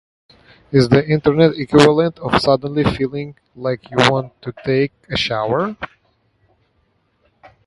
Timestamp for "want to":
3.97-4.51